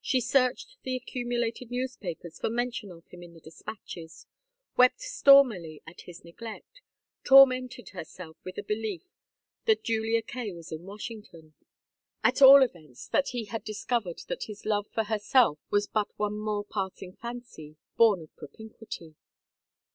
[0.00, 4.24] She searched the accumulated newspapers for mention of him in the despatches,
[4.74, 6.80] wept stormily at his neglect,
[7.24, 9.02] tormented herself with the belief
[9.66, 11.52] that Julia Kaye was in Washington;
[12.24, 16.38] at all events that he had discovered that his love for herself was but one
[16.38, 19.14] more passing fancy, born of propinquity.